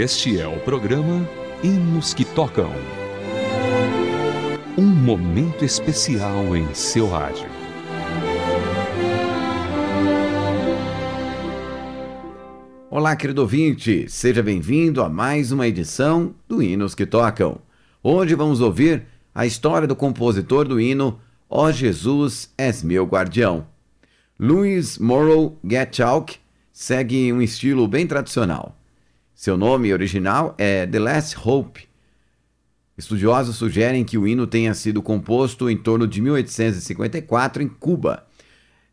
Este 0.00 0.40
é 0.40 0.48
o 0.48 0.58
programa 0.60 1.28
Hinos 1.62 2.14
que 2.14 2.24
Tocam. 2.24 2.72
Um 4.74 4.86
momento 4.86 5.62
especial 5.62 6.56
em 6.56 6.72
seu 6.72 7.06
rádio. 7.06 7.46
Olá, 12.88 13.14
querido 13.14 13.42
ouvinte, 13.42 14.08
seja 14.08 14.42
bem-vindo 14.42 15.02
a 15.02 15.08
mais 15.10 15.52
uma 15.52 15.68
edição 15.68 16.34
do 16.48 16.62
Hinos 16.62 16.94
que 16.94 17.04
Tocam. 17.04 17.60
Hoje 18.02 18.34
vamos 18.34 18.62
ouvir 18.62 19.02
a 19.34 19.44
história 19.44 19.86
do 19.86 19.94
compositor 19.94 20.66
do 20.66 20.80
hino 20.80 21.20
Ó 21.46 21.70
Jesus, 21.70 22.50
és 22.56 22.82
meu 22.82 23.04
guardião. 23.04 23.66
Louis 24.38 24.96
Morrow 24.96 25.58
Getchalk 25.62 26.38
segue 26.72 27.30
um 27.30 27.42
estilo 27.42 27.86
bem 27.86 28.06
tradicional. 28.06 28.79
Seu 29.40 29.56
nome 29.56 29.90
original 29.90 30.54
é 30.58 30.86
The 30.86 30.98
Last 30.98 31.34
Hope. 31.42 31.88
Estudiosos 32.98 33.56
sugerem 33.56 34.04
que 34.04 34.18
o 34.18 34.28
hino 34.28 34.46
tenha 34.46 34.74
sido 34.74 35.00
composto 35.00 35.70
em 35.70 35.78
torno 35.78 36.06
de 36.06 36.20
1854 36.20 37.62
em 37.62 37.66
Cuba. 37.66 38.26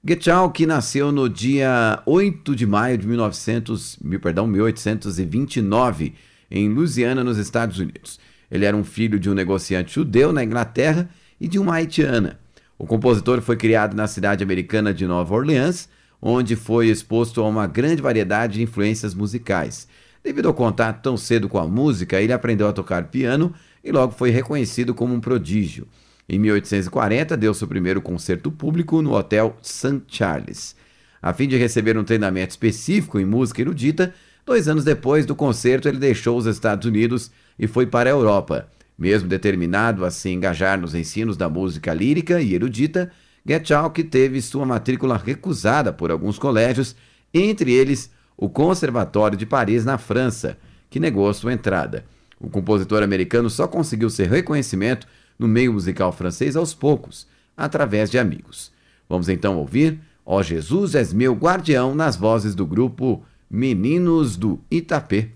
Getchalk 0.08 0.66
nasceu 0.66 1.12
no 1.12 1.28
dia 1.28 2.02
8 2.06 2.56
de 2.56 2.66
maio 2.66 2.98
de 2.98 3.06
1900, 3.06 4.00
perdão, 4.22 4.48
1829 4.48 6.16
em 6.50 6.70
Louisiana, 6.70 7.26
nos 7.26 7.38
Estados 7.38 7.78
Unidos. 7.78 8.18
Ele 8.50 8.64
era 8.64 8.78
um 8.78 8.86
filho 8.86 9.20
de 9.20 9.30
um 9.30 9.34
negociante 9.34 9.96
judeu 9.96 10.32
na 10.32 10.46
Inglaterra 10.46 11.10
e 11.42 11.50
de 11.50 11.60
uma 11.60 11.74
haitiana. 11.74 12.40
O 12.80 12.88
compositor 12.88 13.42
foi 13.42 13.58
criado 13.58 13.98
na 13.98 14.08
cidade 14.08 14.46
americana 14.46 14.94
de 14.94 15.06
Nova 15.06 15.36
Orleans, 15.36 15.90
onde 16.22 16.56
foi 16.56 16.88
exposto 16.88 17.42
a 17.42 17.48
uma 17.50 17.68
grande 17.68 18.02
variedade 18.02 18.54
de 18.54 18.62
influências 18.62 19.14
musicais. 19.14 19.90
Devido 20.24 20.48
ao 20.48 20.54
contato 20.54 21.02
tão 21.02 21.16
cedo 21.16 21.48
com 21.48 21.58
a 21.58 21.68
música, 21.68 22.22
ele 22.22 22.34
aprendeu 22.34 22.68
a 22.68 22.74
tocar 22.74 23.06
piano 23.06 23.54
e 23.84 23.92
logo 23.92 24.14
foi 24.14 24.30
reconhecido 24.30 24.94
como 24.94 25.14
um 25.14 25.20
prodígio. 25.20 25.88
Em 26.28 26.38
1840, 26.38 27.38
deu 27.38 27.54
seu 27.54 27.68
primeiro 27.68 28.02
concerto 28.02 28.52
público 28.52 29.02
no 29.02 29.14
Hotel 29.14 29.56
St. 29.62 30.04
Charles. 30.08 30.76
A 31.22 31.34
fim 31.34 31.48
de 31.48 31.56
receber 31.56 31.98
um 31.98 32.04
treinamento 32.04 32.52
específico 32.52 33.20
em 33.20 33.26
música 33.26 33.62
erudita, 33.62 34.14
dois 34.46 34.68
anos 34.68 34.84
depois 34.84 35.26
do 35.26 35.36
concerto 35.36 35.88
ele 35.88 35.98
deixou 35.98 36.38
os 36.38 36.46
Estados 36.46 36.86
Unidos 36.86 37.32
e 37.58 37.66
foi 37.66 37.86
para 37.86 38.10
a 38.10 38.12
Europa. 38.12 38.68
Mesmo 38.98 39.30
determinado 39.30 40.04
a 40.04 40.12
se 40.12 40.30
engajar 40.30 40.80
nos 40.80 40.94
ensinos 40.96 41.38
da 41.38 41.48
música 41.48 41.94
lírica 41.94 42.42
e 42.42 42.54
erudita, 42.54 43.12
Getchalk 43.48 44.04
teve 44.06 44.42
sua 44.42 44.66
matrícula 44.66 45.18
recusada 45.18 45.94
por 45.94 46.12
alguns 46.12 46.38
colégios, 46.38 46.96
entre 47.34 47.72
eles 47.72 48.12
o 48.38 48.48
Conservatório 48.48 49.38
de 49.38 49.46
Paris, 49.46 49.84
na 49.84 49.98
França, 49.98 50.58
que 50.90 51.00
negou 51.00 51.34
sua 51.34 51.52
entrada. 51.52 52.06
O 52.40 52.50
compositor 52.50 53.02
americano 53.02 53.50
só 53.50 53.68
conseguiu 53.68 54.10
seu 54.10 54.28
reconhecimento 54.28 55.08
no 55.38 55.48
meio 55.48 55.74
musical 55.74 56.12
francês 56.12 56.56
aos 56.56 56.74
poucos, 56.74 57.28
através 57.58 58.12
de 58.12 58.20
amigos. 58.20 58.72
Vamos 59.10 59.28
então 59.28 59.58
ouvir 59.58 60.00
Ó 60.30 60.44
Jesus 60.44 60.94
és 60.94 61.14
meu 61.14 61.34
guardião 61.34 61.96
nas 61.96 62.18
vozes 62.18 62.54
do 62.54 62.66
grupo 62.66 63.24
Meninos 63.50 64.36
do 64.36 64.60
Itapê. 64.70 65.30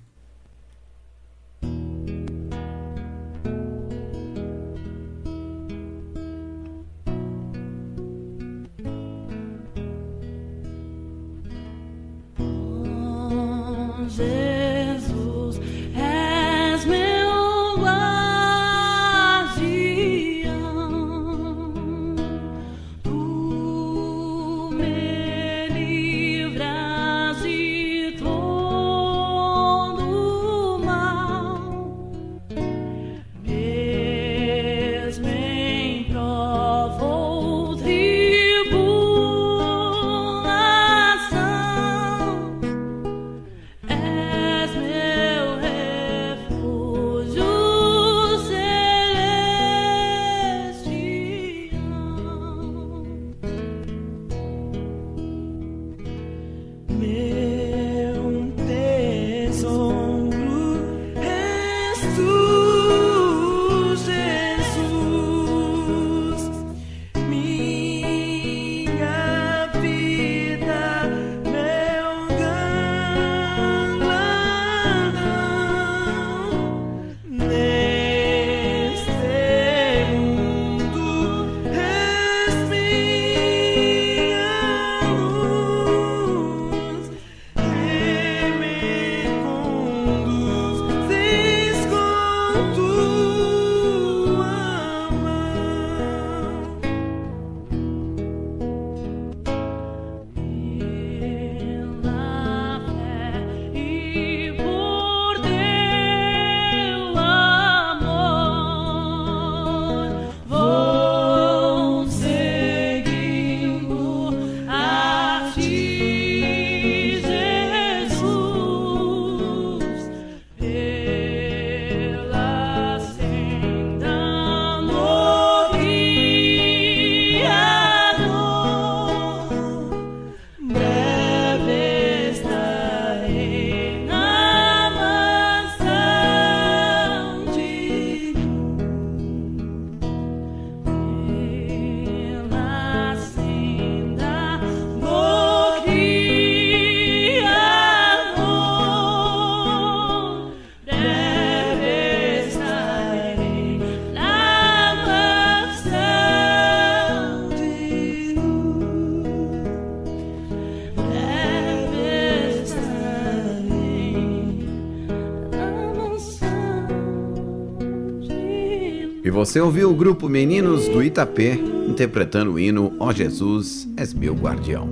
Você 169.42 169.60
ouviu 169.60 169.90
o 169.90 169.96
grupo 169.96 170.30
Meninos 170.30 170.88
do 170.88 171.02
Itapê 171.02 171.54
interpretando 171.88 172.52
o 172.52 172.60
hino 172.60 172.96
Ó 173.00 173.08
oh 173.08 173.12
Jesus, 173.12 173.90
és 173.98 174.14
meu 174.14 174.36
guardião. 174.36 174.88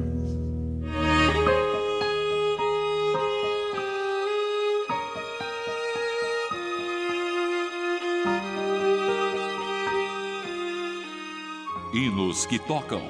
Hinos 11.93 12.47
que 12.47 12.57
tocam 12.57 13.03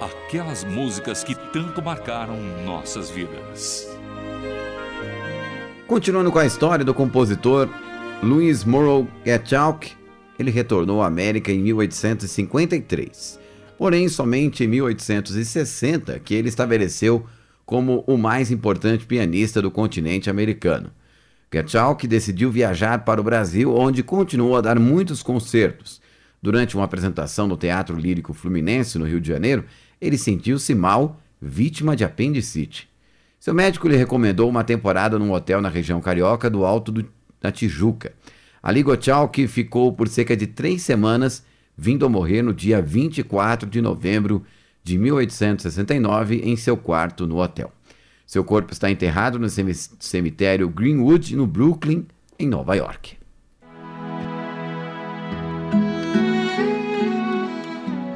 aquelas 0.00 0.62
músicas 0.62 1.24
que 1.24 1.34
tanto 1.34 1.82
marcaram 1.82 2.36
nossas 2.64 3.10
vidas. 3.10 3.88
Continuando 5.88 6.30
com 6.30 6.38
a 6.38 6.46
história 6.46 6.84
do 6.84 6.94
compositor 6.94 7.68
Louis 8.22 8.62
Morrow 8.62 9.08
Getchauck, 9.24 9.98
ele 10.40 10.50
retornou 10.50 11.02
à 11.02 11.06
América 11.06 11.52
em 11.52 11.58
1853. 11.58 13.38
Porém, 13.76 14.08
somente 14.08 14.64
em 14.64 14.68
1860 14.68 16.18
que 16.20 16.34
ele 16.34 16.48
estabeleceu 16.48 17.26
como 17.66 18.02
o 18.06 18.16
mais 18.16 18.50
importante 18.50 19.06
pianista 19.06 19.60
do 19.60 19.70
continente 19.70 20.28
americano. 20.30 20.90
Getchauck 21.52 22.06
decidiu 22.06 22.50
viajar 22.50 23.04
para 23.04 23.20
o 23.20 23.24
Brasil, 23.24 23.74
onde 23.74 24.02
continuou 24.02 24.56
a 24.56 24.60
dar 24.60 24.78
muitos 24.78 25.22
concertos. 25.22 26.00
Durante 26.42 26.74
uma 26.74 26.84
apresentação 26.84 27.46
no 27.46 27.56
Teatro 27.56 27.96
Lírico 27.96 28.32
Fluminense, 28.32 28.98
no 28.98 29.04
Rio 29.04 29.20
de 29.20 29.28
Janeiro, 29.28 29.64
ele 30.00 30.16
sentiu-se 30.16 30.74
mal, 30.74 31.20
vítima 31.40 31.94
de 31.94 32.04
apendicite. 32.04 32.88
Seu 33.38 33.52
médico 33.52 33.88
lhe 33.88 33.96
recomendou 33.96 34.48
uma 34.48 34.64
temporada 34.64 35.18
num 35.18 35.32
hotel 35.32 35.60
na 35.60 35.68
região 35.68 36.00
carioca 36.00 36.48
do 36.48 36.64
Alto 36.64 36.92
do, 36.92 37.06
da 37.40 37.50
Tijuca. 37.50 38.12
Ali 38.62 38.82
Gottschalk 38.82 39.46
ficou 39.48 39.92
por 39.92 40.08
cerca 40.08 40.36
de 40.36 40.46
três 40.46 40.82
semanas, 40.82 41.44
vindo 41.76 42.04
a 42.04 42.08
morrer 42.08 42.42
no 42.42 42.52
dia 42.52 42.82
24 42.82 43.68
de 43.68 43.80
novembro 43.80 44.44
de 44.84 44.98
1869 44.98 46.42
em 46.44 46.56
seu 46.56 46.76
quarto 46.76 47.26
no 47.26 47.38
hotel. 47.40 47.72
Seu 48.26 48.44
corpo 48.44 48.72
está 48.72 48.90
enterrado 48.90 49.38
no 49.38 49.48
cemitério 49.48 50.68
Greenwood, 50.68 51.34
no 51.34 51.46
Brooklyn, 51.46 52.06
em 52.38 52.46
Nova 52.46 52.76
York. 52.76 53.18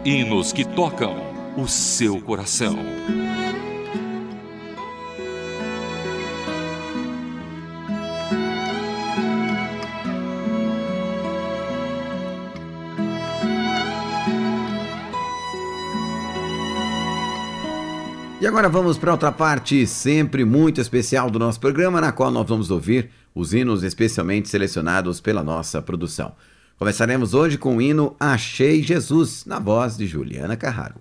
Hinos 0.04 0.52
que 0.52 0.64
tocam 0.64 1.16
o 1.56 1.66
seu 1.66 2.20
coração. 2.20 2.76
E 18.40 18.46
agora 18.46 18.68
vamos 18.68 18.98
para 18.98 19.12
outra 19.12 19.32
parte 19.32 19.86
sempre 19.86 20.44
muito 20.44 20.80
especial 20.80 21.30
do 21.30 21.38
nosso 21.38 21.60
programa, 21.60 22.00
na 22.00 22.12
qual 22.12 22.30
nós 22.30 22.46
vamos 22.46 22.70
ouvir 22.70 23.10
os 23.34 23.54
hinos 23.54 23.82
especialmente 23.82 24.48
selecionados 24.48 25.20
pela 25.20 25.42
nossa 25.42 25.80
produção. 25.80 26.34
Começaremos 26.76 27.32
hoje 27.32 27.56
com 27.56 27.76
o 27.76 27.82
hino 27.82 28.16
Achei 28.18 28.82
Jesus, 28.82 29.44
na 29.46 29.58
voz 29.58 29.96
de 29.96 30.06
Juliana 30.06 30.56
Carraro. 30.56 30.96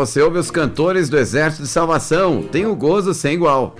Você 0.00 0.22
ouve 0.22 0.38
os 0.38 0.50
cantores 0.50 1.10
do 1.10 1.18
Exército 1.18 1.64
de 1.64 1.68
Salvação. 1.68 2.42
Tem 2.42 2.64
o 2.64 2.74
gozo 2.74 3.12
sem 3.12 3.34
igual. 3.34 3.76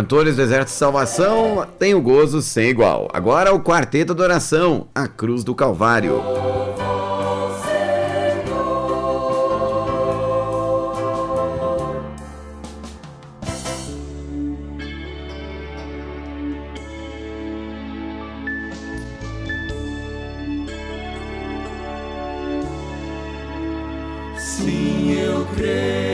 Cantores 0.00 0.34
do 0.34 0.40
Exército 0.40 0.72
de 0.72 0.78
Salvação 0.78 1.66
tem 1.78 1.94
o 1.94 2.00
gozo 2.00 2.40
sem 2.40 2.70
igual. 2.70 3.06
Agora 3.12 3.52
o 3.52 3.60
Quarteto 3.60 4.14
da 4.14 4.24
Oração, 4.24 4.88
a 4.94 5.06
Cruz 5.06 5.44
do 5.44 5.54
Calvário. 5.54 6.22
Sim, 24.38 25.12
eu 25.12 25.46
creio 25.54 26.09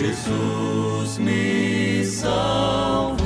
Jesus 0.00 1.18
me 1.18 2.02
salvou. 2.06 3.20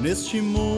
Neste 0.00 0.40
mundo 0.40 0.71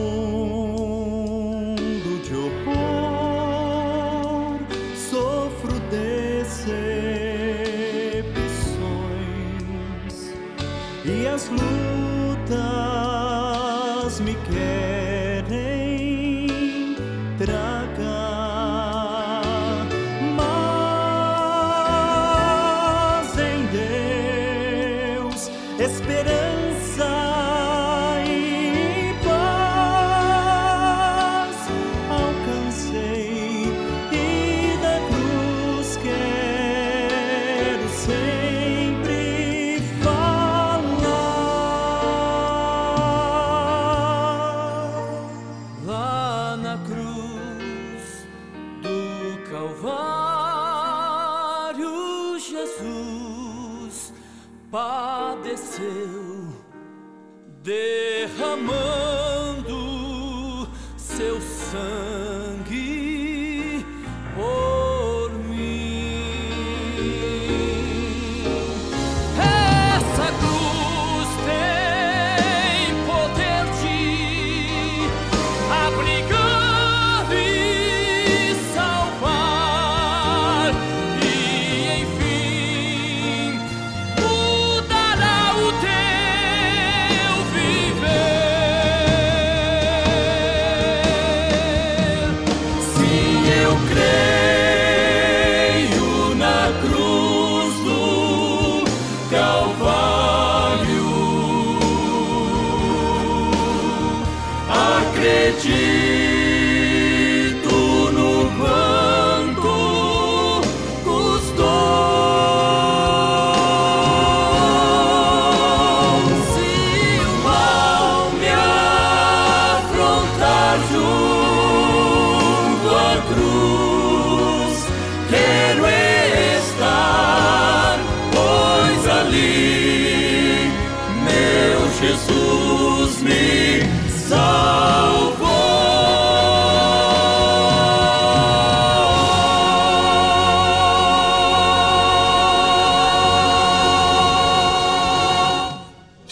acredito 105.25 106.14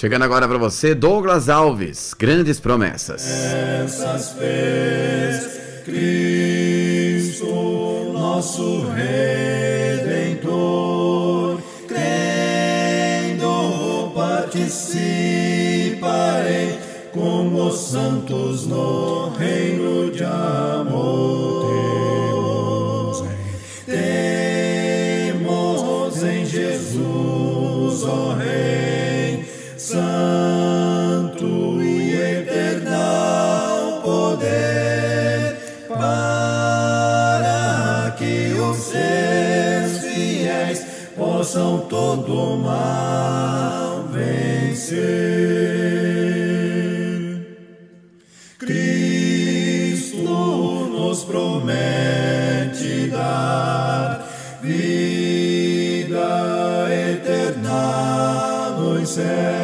Chegando 0.03 0.25
agora 0.25 0.49
para 0.49 0.59
você, 0.59 0.97
Douglas 0.97 1.49
Alves, 1.49 2.13
grandes 2.13 2.59
promessas. 2.59 3.25
Essas 3.25 4.33
fez 4.33 5.61
Cristo, 5.85 7.47
nosso 8.13 8.85
Redentor, 10.01 10.41
crendo 11.87 13.41
participarei 14.13 15.61
com 17.13 17.55
os 17.65 17.79
santos 17.79 18.67
no 18.67 19.29
reino 19.39 20.11
de 20.11 20.25
amor. 20.25 21.63
Temos 23.87 25.63
em 26.25 26.45
Jesus, 26.45 28.03
ó 28.03 28.35
Rei, 28.35 28.62
santo 29.93 31.83
e 31.83 32.15
eternal 32.15 34.01
poder, 34.03 35.57
para 35.87 37.35
que 38.17 38.55
os 38.55 38.77
seus 38.79 39.99
fiéis 40.01 40.81
possam 41.15 41.81
todo 41.91 42.57
mal 42.57 44.09
vencer. 44.11 45.03
Cristo 48.59 50.23
nos 50.91 51.23
promete 51.25 53.09
dar 53.09 54.27
vida 54.63 56.31
eterna 56.89 58.71
nos 58.79 59.07
céus 59.11 59.62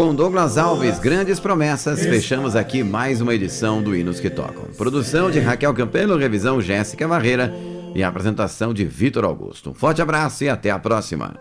com 0.00 0.14
Douglas 0.14 0.56
Alves, 0.56 0.98
grandes 0.98 1.38
promessas, 1.38 2.00
fechamos 2.00 2.56
aqui 2.56 2.82
mais 2.82 3.20
uma 3.20 3.34
edição 3.34 3.82
do 3.82 3.94
Hinos 3.94 4.18
que 4.18 4.30
Tocam. 4.30 4.64
Produção 4.74 5.30
de 5.30 5.38
Raquel 5.38 5.74
Campelo, 5.74 6.16
revisão 6.16 6.58
Jéssica 6.58 7.06
Barreira 7.06 7.52
e 7.94 8.02
apresentação 8.02 8.72
de 8.72 8.82
Vitor 8.82 9.26
Augusto. 9.26 9.68
Um 9.68 9.74
forte 9.74 10.00
abraço 10.00 10.42
e 10.42 10.48
até 10.48 10.70
a 10.70 10.78
próxima. 10.78 11.34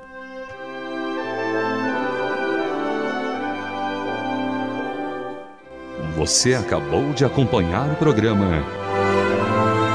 Você 6.18 6.54
acabou 6.54 7.14
de 7.14 7.24
acompanhar 7.24 7.90
o 7.90 7.96
programa 7.96 8.62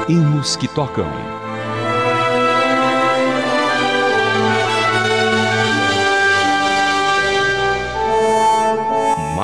Hinos 0.09 0.55
que 0.55 0.67
Tocam. 0.67 1.44